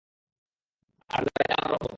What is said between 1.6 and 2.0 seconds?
রক্ষক।